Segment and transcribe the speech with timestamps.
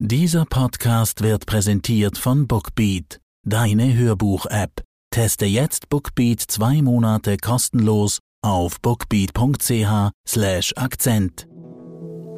[0.00, 4.84] Dieser Podcast wird präsentiert von Bookbeat, deine Hörbuch-App.
[5.10, 11.48] Teste jetzt Bookbeat zwei Monate kostenlos auf bookbeat.ch/slash Akzent.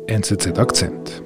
[0.07, 1.23] NZZ Akzent.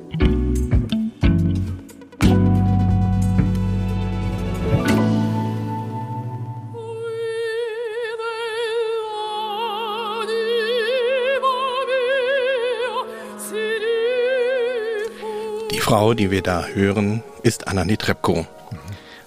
[15.85, 18.47] Frau, die wir da hören, ist Anna Netrebko,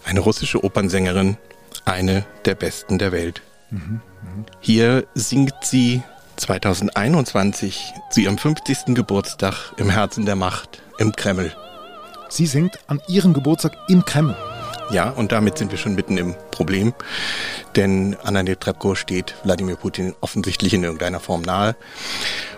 [0.05, 1.37] eine russische Opernsängerin,
[1.85, 3.43] eine der besten der Welt.
[4.59, 6.01] Hier singt sie
[6.37, 8.95] 2021 zu ihrem 50.
[8.95, 11.53] Geburtstag im Herzen der Macht im Kreml.
[12.27, 14.35] Sie singt an ihrem Geburtstag im Kreml.
[14.89, 16.95] Ja, und damit sind wir schon mitten im Problem,
[17.75, 21.75] denn Anna Netrebko steht Wladimir Putin offensichtlich in irgendeiner Form nahe.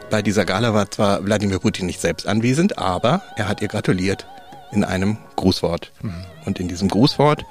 [0.09, 4.25] Bei dieser Gala war zwar Wladimir Putin nicht selbst anwesend, aber er hat ihr gratuliert
[4.72, 5.91] in einem Grußwort.
[6.45, 7.44] Und in diesem Grußwort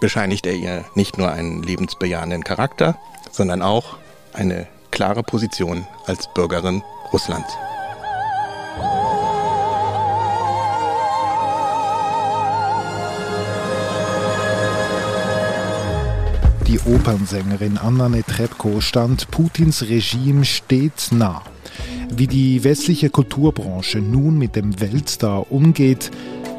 [0.00, 2.96] bescheinigt er ihr nicht nur einen lebensbejahenden Charakter,
[3.32, 3.96] sondern auch
[4.32, 7.52] eine klare Position als Bürgerin Russlands.
[16.86, 21.42] Opernsängerin Anna Netrebko stand Putins Regime stets nah.
[22.10, 26.10] Wie die westliche Kulturbranche nun mit dem Weltstar umgeht,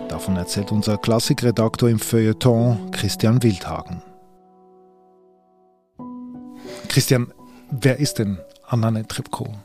[0.09, 4.03] davon erzählt unser Klassikredaktor im Feuilleton Christian Wildhagen.
[6.87, 7.33] Christian,
[7.71, 9.55] wer ist denn Anna Netrebko?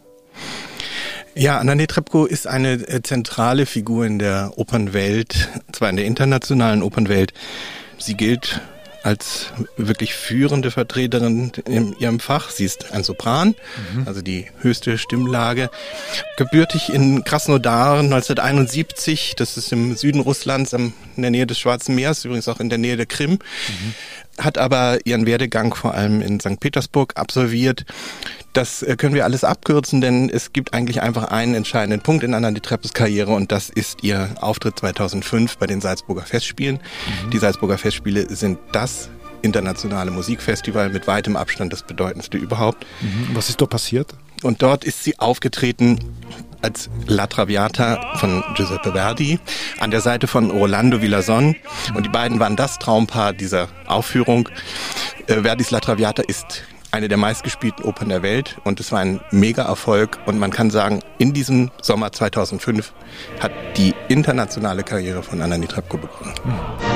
[1.35, 6.83] Ja, Anna Netrebko ist eine äh, zentrale Figur in der Opernwelt, zwar in der internationalen
[6.83, 7.35] Opernwelt.
[7.99, 8.63] Sie gilt
[9.07, 12.51] als wirklich führende Vertreterin in ihrem Fach.
[12.51, 13.55] Sie ist ein Sopran,
[14.05, 15.71] also die höchste Stimmlage.
[16.37, 22.25] Gebürtig in Krasnodar 1971, das ist im Süden Russlands, in der Nähe des Schwarzen Meeres,
[22.25, 23.39] übrigens auch in der Nähe der Krim.
[24.39, 26.61] Hat aber ihren Werdegang vor allem in St.
[26.61, 27.85] Petersburg absolviert.
[28.53, 32.35] Das äh, können wir alles abkürzen, denn es gibt eigentlich einfach einen entscheidenden Punkt in
[32.35, 36.81] Anna Treppes Karriere und das ist ihr Auftritt 2005 bei den Salzburger Festspielen.
[37.33, 39.11] Die Salzburger Festspiele sind das
[39.43, 42.87] internationale Musikfestival mit weitem Abstand das bedeutendste überhaupt.
[43.01, 43.31] Mhm.
[43.35, 44.15] Was ist da passiert?
[44.43, 45.99] Und dort ist sie aufgetreten
[46.67, 49.39] als La Traviata von Giuseppe Verdi
[49.79, 51.55] an der Seite von Orlando Villazon.
[51.95, 54.49] Und die beiden waren das Traumpaar dieser Aufführung.
[55.29, 59.21] Äh, Verdis La Traviata ist eine der meistgespielten Opern der Welt und es war ein
[59.31, 60.19] Mega-Erfolg.
[60.27, 62.93] Und man kann sagen, in diesem Sommer 2005
[63.39, 66.35] hat die internationale Karriere von Anna Netrebko begonnen.
[66.35, 66.96] Tra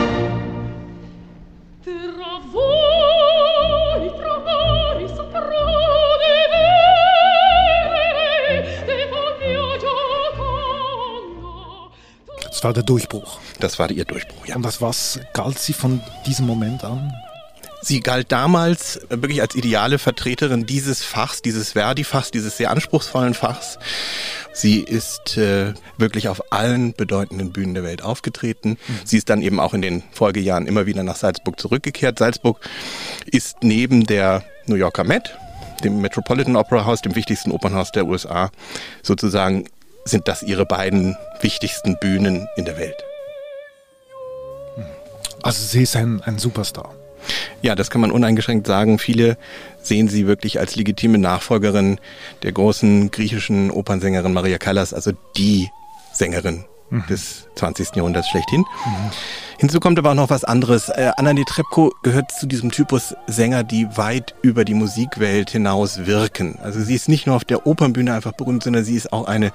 [12.51, 13.39] Das war der Durchbruch.
[13.61, 14.57] Das war ihr Durchbruch, ja.
[14.57, 17.13] Und was, was galt sie von diesem Moment an?
[17.83, 23.79] Sie galt damals wirklich als ideale Vertreterin dieses Fachs, dieses Verdi-Fachs, dieses sehr anspruchsvollen Fachs.
[24.53, 28.77] Sie ist äh, wirklich auf allen bedeutenden Bühnen der Welt aufgetreten.
[29.05, 32.19] Sie ist dann eben auch in den Folgejahren immer wieder nach Salzburg zurückgekehrt.
[32.19, 32.61] Salzburg
[33.25, 35.35] ist neben der New Yorker Met,
[35.83, 38.51] dem Metropolitan Opera House, dem wichtigsten Opernhaus der USA,
[39.03, 39.65] sozusagen
[40.05, 42.97] sind das ihre beiden wichtigsten Bühnen in der Welt.
[45.43, 46.95] Also sie ist ein, ein Superstar.
[47.63, 48.99] Ja, das kann man uneingeschränkt sagen.
[48.99, 49.37] Viele
[49.83, 51.99] sehen sie wirklich als legitime Nachfolgerin
[52.43, 55.69] der großen griechischen Opernsängerin Maria Callas, also die
[56.13, 56.65] Sängerin
[57.09, 57.97] des 20.
[57.97, 58.65] Jahrhunderts schlechthin.
[59.61, 60.89] Hinzu kommt aber auch noch was anderes.
[60.89, 66.59] Äh, Anna Netrebko gehört zu diesem Typus Sänger, die weit über die Musikwelt hinaus wirken.
[66.63, 69.53] Also sie ist nicht nur auf der Opernbühne einfach berühmt, sondern sie ist auch eine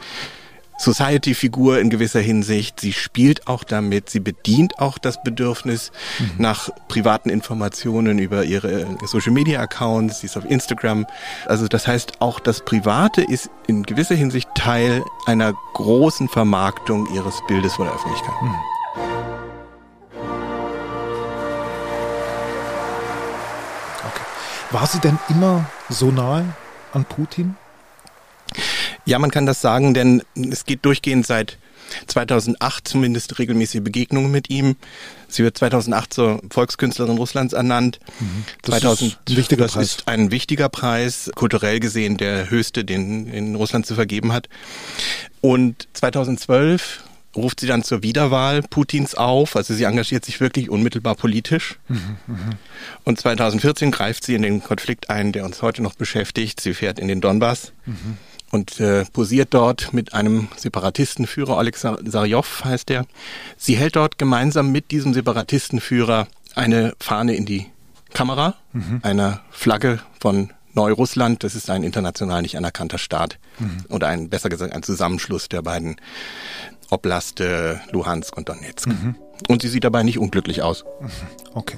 [0.77, 2.79] Society-Figur in gewisser Hinsicht.
[2.81, 5.91] Sie spielt auch damit, sie bedient auch das Bedürfnis
[6.37, 10.19] nach privaten Informationen über ihre Social-Media-Accounts.
[10.19, 11.07] Sie ist auf Instagram.
[11.47, 17.41] Also das heißt, auch das Private ist in gewisser Hinsicht Teil einer großen Vermarktung ihres
[17.47, 18.35] Bildes vor der Öffentlichkeit.
[24.75, 26.43] War sie denn immer so nahe
[26.91, 27.55] an Putin?
[29.05, 31.59] Ja, man kann das sagen, denn es geht durchgehend seit
[32.07, 34.75] 2008 zumindest regelmäßige Begegnungen mit ihm.
[35.29, 38.01] Sie wird 2008 zur Volkskünstlerin Russlands ernannt.
[38.19, 38.43] Mhm.
[38.63, 39.85] Das ist ein wichtiger das Preis.
[39.85, 44.49] ist ein wichtiger Preis, kulturell gesehen der höchste, den in Russland zu vergeben hat.
[45.39, 47.01] Und 2012
[47.35, 49.55] ruft sie dann zur Wiederwahl Putins auf.
[49.55, 51.77] Also sie engagiert sich wirklich unmittelbar politisch.
[51.87, 52.17] Mhm,
[53.03, 56.61] Und 2014 greift sie in den Konflikt ein, der uns heute noch beschäftigt.
[56.61, 58.17] Sie fährt in den Donbass Mhm.
[58.51, 63.05] und äh, posiert dort mit einem Separatistenführer, Oleg Sarjov heißt er.
[63.57, 67.65] Sie hält dort gemeinsam mit diesem Separatistenführer eine Fahne in die
[68.13, 68.99] Kamera, mhm.
[69.03, 71.43] einer Flagge von Neurussland.
[71.43, 73.85] Das ist ein international nicht anerkannter Staat mhm.
[73.89, 75.95] oder ein, besser gesagt, ein Zusammenschluss der beiden
[76.89, 78.87] Oblaste Luhansk und Donetsk.
[78.87, 79.15] Mhm.
[79.47, 80.85] Und sie sieht dabei nicht unglücklich aus.
[81.01, 81.09] Mhm.
[81.53, 81.77] Okay.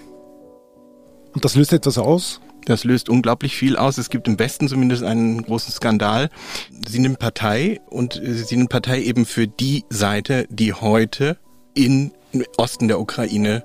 [1.33, 2.41] Und das löst etwas aus?
[2.65, 3.97] Das löst unglaublich viel aus.
[3.97, 6.29] Es gibt im Westen zumindest einen großen Skandal.
[6.85, 11.37] Sie nimmt Partei und sie nimmt Partei eben für die Seite, die heute
[11.73, 12.11] in
[12.57, 13.63] Osten der Ukraine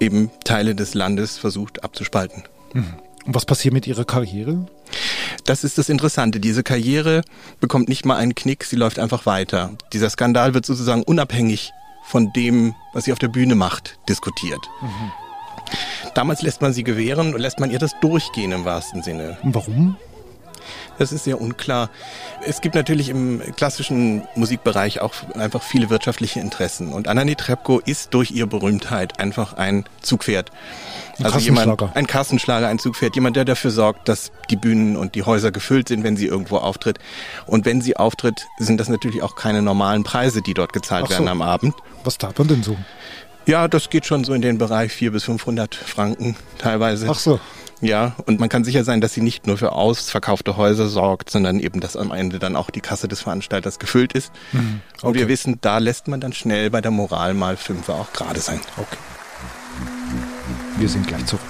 [0.00, 2.42] eben Teile des Landes versucht abzuspalten.
[2.74, 2.94] Mhm.
[3.24, 4.66] Und was passiert mit ihrer Karriere?
[5.44, 6.40] Das ist das Interessante.
[6.40, 7.22] Diese Karriere
[7.60, 9.70] bekommt nicht mal einen Knick, sie läuft einfach weiter.
[9.92, 11.72] Dieser Skandal wird sozusagen unabhängig
[12.04, 14.60] von dem, was sie auf der Bühne macht, diskutiert.
[14.80, 15.12] Mhm.
[16.14, 19.38] Damals lässt man sie gewähren und lässt man ihr das durchgehen im wahrsten Sinne.
[19.42, 19.96] Warum?
[20.98, 21.90] Das ist sehr unklar.
[22.46, 26.92] Es gibt natürlich im klassischen Musikbereich auch einfach viele wirtschaftliche Interessen.
[26.92, 30.50] Und Anani Trepko ist durch ihre Berühmtheit einfach ein Zugpferd.
[31.18, 35.14] Ein also jemand, ein Kassenschlager, ein Zugpferd, jemand, der dafür sorgt, dass die Bühnen und
[35.14, 36.98] die Häuser gefüllt sind, wenn sie irgendwo auftritt.
[37.46, 41.10] Und wenn sie auftritt, sind das natürlich auch keine normalen Preise, die dort gezahlt so.
[41.10, 41.74] werden am Abend.
[42.04, 42.76] Was darf man denn so?
[43.46, 47.08] Ja, das geht schon so in den Bereich 400 bis 500 Franken teilweise.
[47.10, 47.40] Ach so.
[47.80, 51.58] Ja, und man kann sicher sein, dass sie nicht nur für ausverkaufte Häuser sorgt, sondern
[51.58, 54.30] eben, dass am Ende dann auch die Kasse des Veranstalters gefüllt ist.
[54.52, 54.80] Mhm.
[54.98, 55.06] Okay.
[55.06, 58.38] Und wir wissen, da lässt man dann schnell bei der Moral mal Fünfer auch gerade
[58.38, 58.60] sein.
[58.76, 58.96] Okay.
[60.78, 61.42] Wir sind gleich zurück.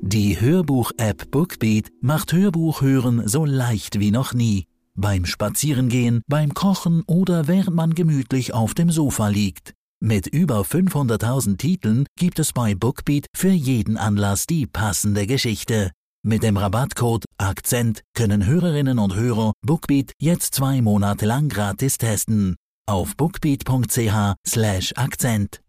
[0.00, 4.64] Die Hörbuch-App Bookbeat macht Hörbuchhören so leicht wie noch nie.
[5.00, 9.74] Beim Spazierengehen, beim Kochen oder während man gemütlich auf dem Sofa liegt.
[10.02, 15.92] Mit über 500.000 Titeln gibt es bei Bookbeat für jeden Anlass die passende Geschichte.
[16.26, 22.56] Mit dem Rabattcode Akzent können Hörerinnen und Hörer Bookbeat jetzt zwei Monate lang gratis testen.
[22.88, 25.60] Auf bookbeat.ch slash Akzent.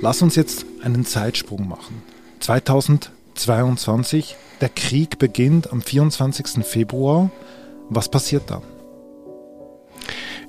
[0.00, 2.00] Lass uns jetzt einen Zeitsprung machen.
[3.34, 6.64] 2022, der Krieg beginnt am 24.
[6.64, 7.30] Februar
[7.90, 8.62] was passiert da?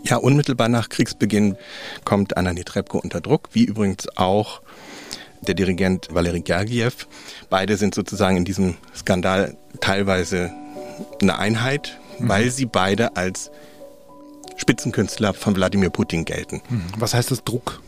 [0.03, 1.57] Ja, unmittelbar nach Kriegsbeginn
[2.05, 4.61] kommt Anna Netrebko unter Druck, wie übrigens auch
[5.41, 7.07] der Dirigent Valery Gergiev.
[7.49, 10.51] Beide sind sozusagen in diesem Skandal teilweise
[11.21, 12.29] eine Einheit, mhm.
[12.29, 13.51] weil sie beide als
[14.57, 16.61] Spitzenkünstler von Wladimir Putin gelten.
[16.69, 16.83] Mhm.
[16.97, 17.81] Was heißt das Druck?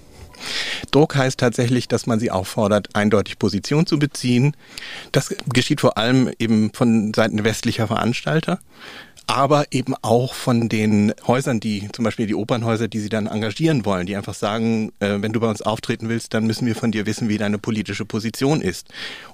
[0.91, 4.55] Druck heißt tatsächlich, dass man sie auffordert, eindeutig Position zu beziehen.
[5.11, 8.59] Das geschieht vor allem eben von Seiten westlicher Veranstalter
[9.27, 13.85] aber eben auch von den Häusern, die zum Beispiel die Opernhäuser, die sie dann engagieren
[13.85, 16.91] wollen, die einfach sagen, äh, wenn du bei uns auftreten willst, dann müssen wir von
[16.91, 18.87] dir wissen, wie deine politische Position ist.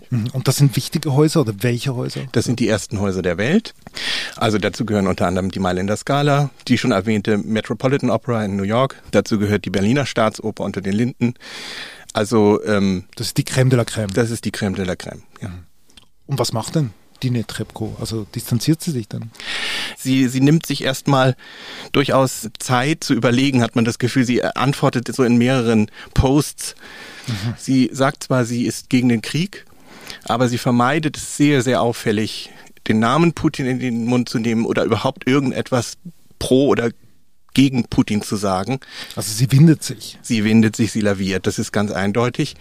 [0.09, 0.29] Mhm.
[0.33, 2.21] Und das sind wichtige Häuser oder welche Häuser?
[2.31, 3.73] Das sind die ersten Häuser der Welt.
[4.35, 8.63] Also dazu gehören unter anderem die Mailänder Scala, die schon erwähnte Metropolitan Opera in New
[8.63, 9.01] York.
[9.11, 11.33] Dazu gehört die Berliner Staatsoper unter den Linden.
[12.13, 14.13] Also ähm, das ist die Crème de la Crème.
[14.13, 15.21] Das ist die Crème de la Crème.
[15.41, 15.51] Ja.
[16.25, 16.91] Und was macht denn
[17.23, 17.95] Dine Trepko?
[17.99, 19.31] Also distanziert sie sich dann?
[19.97, 21.35] Sie, sie nimmt sich erstmal
[21.91, 24.25] durchaus Zeit zu überlegen, hat man das Gefühl.
[24.25, 26.75] Sie antwortet so in mehreren Posts.
[27.27, 27.53] Mhm.
[27.57, 29.65] Sie sagt zwar, sie ist gegen den Krieg,
[30.25, 32.49] aber sie vermeidet es sehr, sehr auffällig,
[32.87, 35.97] den Namen Putin in den Mund zu nehmen oder überhaupt irgendetwas
[36.39, 36.91] pro oder
[37.53, 38.79] gegen Putin zu sagen.
[39.15, 40.17] Also sie windet sich.
[40.21, 42.55] Sie windet sich, sie laviert, das ist ganz eindeutig.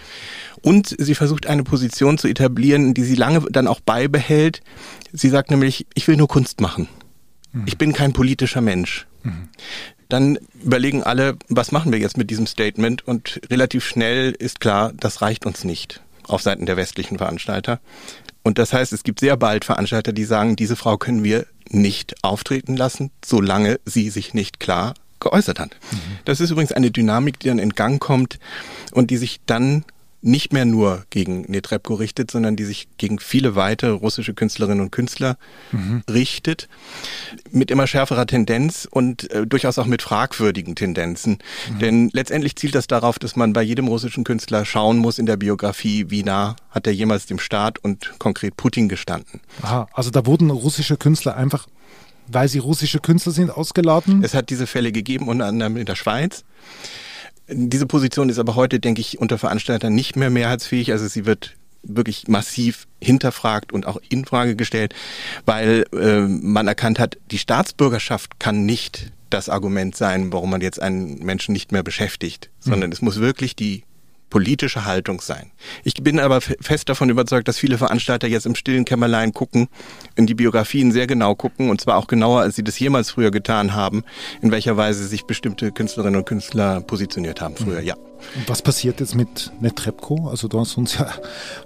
[0.62, 4.62] Und sie versucht eine Position zu etablieren, die sie lange dann auch beibehält.
[5.12, 6.88] Sie sagt nämlich, ich will nur Kunst machen.
[7.52, 7.64] Mhm.
[7.66, 9.06] Ich bin kein politischer Mensch.
[9.22, 9.48] Mhm.
[10.08, 13.06] Dann überlegen alle, was machen wir jetzt mit diesem Statement?
[13.06, 17.80] Und relativ schnell ist klar, das reicht uns nicht auf Seiten der westlichen Veranstalter.
[18.42, 22.22] Und das heißt, es gibt sehr bald Veranstalter, die sagen, diese Frau können wir nicht
[22.22, 25.70] auftreten lassen, solange sie sich nicht klar geäußert hat.
[25.90, 26.18] Mhm.
[26.24, 28.38] Das ist übrigens eine Dynamik, die dann in Gang kommt
[28.92, 29.84] und die sich dann
[30.20, 34.90] nicht mehr nur gegen Netrebko richtet, sondern die sich gegen viele weitere russische Künstlerinnen und
[34.90, 35.36] Künstler
[35.70, 36.02] mhm.
[36.10, 36.68] richtet,
[37.50, 41.38] mit immer schärferer Tendenz und äh, durchaus auch mit fragwürdigen Tendenzen.
[41.72, 41.78] Mhm.
[41.78, 45.36] Denn letztendlich zielt das darauf, dass man bei jedem russischen Künstler schauen muss in der
[45.36, 49.40] Biografie, wie nah hat er jemals dem Staat und konkret Putin gestanden.
[49.62, 51.66] Aha, also da wurden russische Künstler einfach
[52.30, 54.22] weil sie russische Künstler sind, ausgeladen?
[54.22, 56.44] Es hat diese Fälle gegeben, unter anderem in der Schweiz.
[57.50, 60.92] Diese Position ist aber heute, denke ich, unter Veranstaltern nicht mehr mehrheitsfähig.
[60.92, 64.94] Also sie wird wirklich massiv hinterfragt und auch in Frage gestellt,
[65.46, 70.80] weil äh, man erkannt hat, die Staatsbürgerschaft kann nicht das Argument sein, warum man jetzt
[70.80, 72.94] einen Menschen nicht mehr beschäftigt, sondern mhm.
[72.94, 73.84] es muss wirklich die
[74.30, 75.50] politische Haltung sein.
[75.84, 79.68] Ich bin aber fest davon überzeugt, dass viele Veranstalter jetzt im stillen Kämmerlein gucken,
[80.16, 83.30] in die Biografien sehr genau gucken und zwar auch genauer, als sie das jemals früher
[83.30, 84.04] getan haben,
[84.42, 87.94] in welcher Weise sich bestimmte Künstlerinnen und Künstler positioniert haben früher, ja.
[88.34, 90.28] Und was passiert jetzt mit Netrebko?
[90.28, 91.12] Also du hast uns ja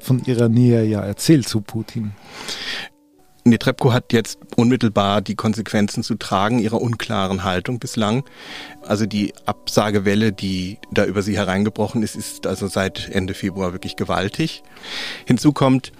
[0.01, 2.13] von ihrer Nähe ja erzählt zu Putin.
[3.45, 8.25] Netrebko hat jetzt unmittelbar die Konsequenzen zu tragen ihrer unklaren Haltung bislang.
[8.83, 13.97] Also die Absagewelle, die da über sie hereingebrochen ist, ist also seit Ende Februar wirklich
[13.97, 14.63] gewaltig.
[15.27, 15.93] Hinzu kommt,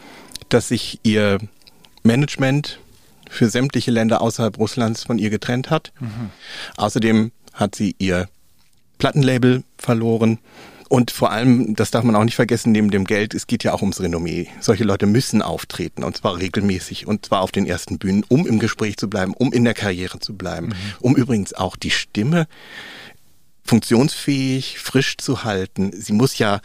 [0.49, 1.39] dass sich ihr
[2.05, 2.79] Management
[3.29, 5.93] für sämtliche Länder außerhalb Russlands von ihr getrennt hat.
[6.01, 6.31] Mhm.
[6.77, 8.29] Außerdem hat sie ihr
[8.99, 10.39] Plattenlabel verloren
[10.93, 13.73] und vor allem, das darf man auch nicht vergessen, neben dem Geld, es geht ja
[13.73, 14.49] auch ums Renommee.
[14.61, 18.59] Solche Leute müssen auftreten und zwar regelmäßig und zwar auf den ersten Bühnen, um im
[18.59, 20.75] Gespräch zu bleiben, um in der Karriere zu bleiben, mhm.
[21.01, 22.47] um übrigens auch die Stimme
[23.65, 25.93] funktionsfähig, frisch zu halten.
[25.99, 26.61] Sie muss ja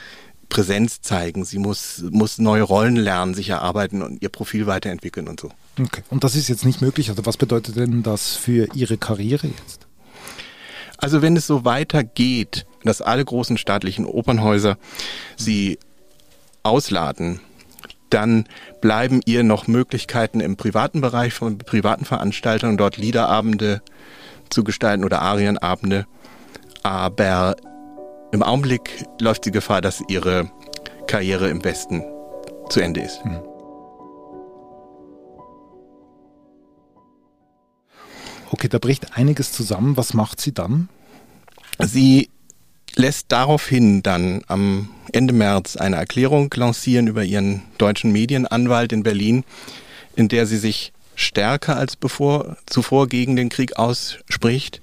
[0.49, 5.39] Präsenz zeigen, sie muss, muss neue Rollen lernen, sich erarbeiten und ihr Profil weiterentwickeln und
[5.39, 5.51] so.
[5.79, 6.03] Okay.
[6.09, 7.09] Und das ist jetzt nicht möglich.
[7.09, 9.87] Also was bedeutet denn das für Ihre Karriere jetzt?
[10.97, 14.77] Also wenn es so weitergeht, dass alle großen staatlichen Opernhäuser
[15.35, 15.77] sie
[16.63, 17.39] ausladen,
[18.09, 18.45] dann
[18.81, 23.81] bleiben ihr noch Möglichkeiten im privaten Bereich von privaten Veranstaltern, dort Liederabende
[24.49, 26.05] zu gestalten oder Arienabende.
[26.83, 27.55] Aber
[28.31, 30.49] im Augenblick läuft die Gefahr, dass ihre
[31.07, 32.03] Karriere im Westen
[32.69, 33.23] zu Ende ist.
[33.25, 33.39] Mhm.
[38.49, 39.97] Okay, da bricht einiges zusammen.
[39.97, 40.87] Was macht sie dann?
[41.79, 42.29] Sie
[42.97, 49.43] lässt daraufhin dann am Ende März eine Erklärung lancieren über ihren deutschen Medienanwalt in Berlin,
[50.15, 54.81] in der sie sich stärker als bevor, zuvor gegen den Krieg ausspricht.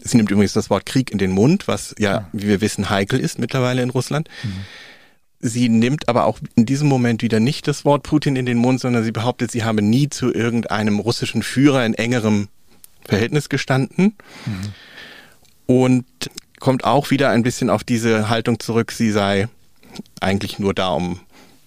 [0.00, 3.20] Sie nimmt übrigens das Wort Krieg in den Mund, was ja, wie wir wissen, heikel
[3.20, 4.28] ist mittlerweile in Russland.
[4.42, 4.64] Mhm.
[5.42, 8.80] Sie nimmt aber auch in diesem Moment wieder nicht das Wort Putin in den Mund,
[8.80, 12.48] sondern sie behauptet, sie habe nie zu irgendeinem russischen Führer in engerem
[13.06, 14.16] Verhältnis gestanden.
[14.44, 14.72] Mhm.
[15.66, 16.04] Und
[16.60, 19.48] kommt auch wieder ein bisschen auf diese Haltung zurück, sie sei
[20.20, 21.20] eigentlich nur da, um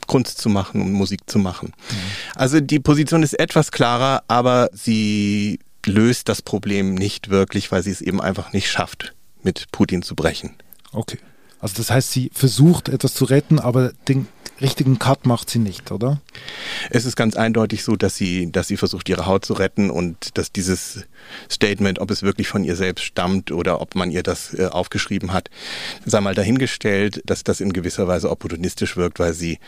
[0.07, 1.73] Kunst zu machen, um Musik zu machen.
[1.89, 1.95] Mhm.
[2.35, 7.91] Also die Position ist etwas klarer, aber sie löst das Problem nicht wirklich, weil sie
[7.91, 10.51] es eben einfach nicht schafft, mit Putin zu brechen.
[10.91, 11.17] Okay.
[11.59, 14.27] Also das heißt, sie versucht etwas zu retten, aber den
[14.61, 16.21] richtigen Cut macht sie nicht, oder?
[16.89, 20.37] Es ist ganz eindeutig so, dass sie, dass sie versucht, ihre Haut zu retten und
[20.37, 21.05] dass dieses
[21.51, 25.33] Statement, ob es wirklich von ihr selbst stammt oder ob man ihr das äh, aufgeschrieben
[25.33, 25.49] hat,
[26.05, 29.59] sei mal dahingestellt, dass das in gewisser Weise opportunistisch wirkt, weil sie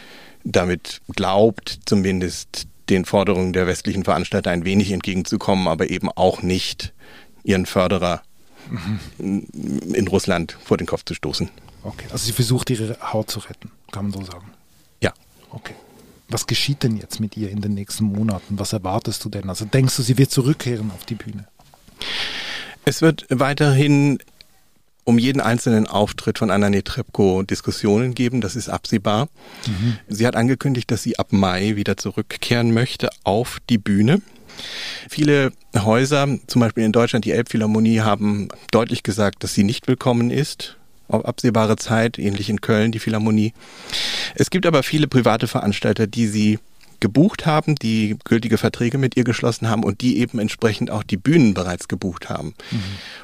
[0.44, 6.94] damit glaubt, zumindest den Forderungen der westlichen Veranstalter ein wenig entgegenzukommen, aber eben auch nicht
[7.44, 8.22] ihren Förderer
[8.70, 9.48] mhm.
[9.94, 11.50] in Russland vor den Kopf zu stoßen.
[11.84, 14.52] Okay, also sie versucht ihre Haut zu retten, kann man so sagen.
[15.56, 15.74] Okay.
[16.28, 18.60] Was geschieht denn jetzt mit ihr in den nächsten Monaten?
[18.60, 19.50] Was erwartest du denn?
[19.50, 21.48] Also denkst du, sie wird zurückkehren auf die Bühne?
[22.84, 24.20] Es wird weiterhin
[25.06, 29.30] um jeden einzelnen Auftritt von Anna Netrebko Diskussionen geben, das ist absehbar.
[29.68, 29.98] Mhm.
[30.08, 34.22] Sie hat angekündigt, dass sie ab Mai wieder zurückkehren möchte auf die Bühne.
[35.10, 40.32] Viele Häuser, zum Beispiel in Deutschland die Elbphilharmonie, haben deutlich gesagt, dass sie nicht willkommen
[40.32, 43.54] ist auf absehbare Zeit, ähnlich in Köln die Philharmonie.
[44.36, 46.60] Es gibt aber viele private Veranstalter, die sie
[47.00, 51.18] gebucht haben, die gültige Verträge mit ihr geschlossen haben und die eben entsprechend auch die
[51.18, 52.54] Bühnen bereits gebucht haben.
[52.72, 52.80] Mhm.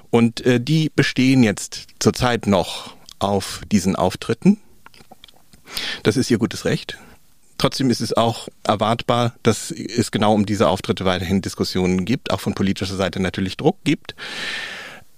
[0.10, 4.58] Und äh, die bestehen jetzt zurzeit noch auf diesen Auftritten.
[6.04, 6.98] Das ist ihr gutes Recht.
[7.58, 12.40] Trotzdem ist es auch erwartbar, dass es genau um diese Auftritte weiterhin Diskussionen gibt, auch
[12.40, 14.16] von politischer Seite natürlich Druck gibt.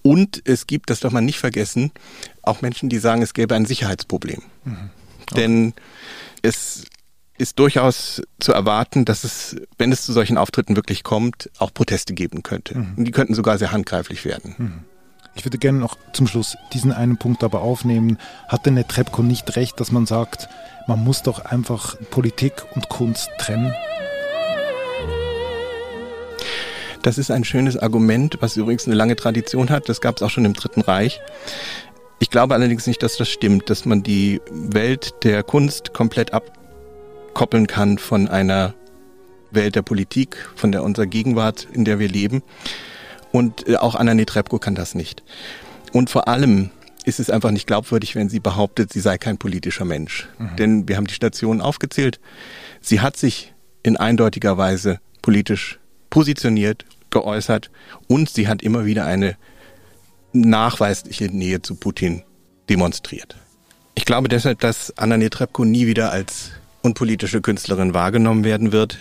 [0.01, 1.91] Und es gibt, das darf man nicht vergessen,
[2.41, 4.41] auch Menschen, die sagen, es gäbe ein Sicherheitsproblem.
[4.65, 4.89] Mhm.
[5.31, 5.41] Okay.
[5.41, 5.73] Denn
[6.41, 6.85] es
[7.37, 12.13] ist durchaus zu erwarten, dass es, wenn es zu solchen Auftritten wirklich kommt, auch Proteste
[12.13, 12.77] geben könnte.
[12.77, 12.93] Mhm.
[12.97, 14.55] Und die könnten sogar sehr handgreiflich werden.
[14.57, 14.79] Mhm.
[15.35, 18.19] Ich würde gerne noch zum Schluss diesen einen Punkt aber aufnehmen.
[18.47, 20.47] Hat denn der Trebko nicht recht, dass man sagt,
[20.87, 23.73] man muss doch einfach Politik und Kunst trennen?
[27.01, 29.89] Das ist ein schönes Argument, was übrigens eine lange Tradition hat.
[29.89, 31.19] Das gab es auch schon im Dritten Reich.
[32.19, 37.67] Ich glaube allerdings nicht, dass das stimmt, dass man die Welt der Kunst komplett abkoppeln
[37.67, 38.73] kann von einer
[39.51, 42.43] Welt der Politik, von der unserer Gegenwart, in der wir leben.
[43.31, 45.23] Und äh, auch Anna Netrebko kann das nicht.
[45.91, 46.71] Und vor allem
[47.05, 50.29] ist es einfach nicht glaubwürdig, wenn sie behauptet, sie sei kein politischer Mensch.
[50.39, 50.55] Mhm.
[50.55, 52.19] Denn wir haben die Stationen aufgezählt.
[52.81, 53.53] Sie hat sich
[53.83, 55.79] in eindeutiger Weise politisch
[56.09, 57.69] positioniert, geäußert
[58.07, 59.35] und sie hat immer wieder eine
[60.33, 62.23] nachweisliche Nähe zu Putin
[62.69, 63.35] demonstriert.
[63.95, 68.97] Ich glaube deshalb, dass Anna Netrebko nie wieder als unpolitische Künstlerin wahrgenommen werden wird.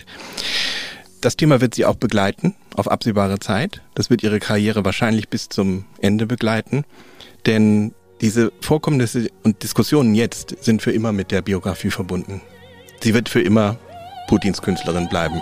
[1.21, 3.81] Das Thema wird sie auch begleiten auf absehbare Zeit.
[3.95, 6.83] Das wird ihre Karriere wahrscheinlich bis zum Ende begleiten.
[7.45, 12.41] Denn diese Vorkommnisse und Diskussionen jetzt sind für immer mit der Biografie verbunden.
[13.01, 13.77] Sie wird für immer
[14.27, 15.41] Putins Künstlerin bleiben.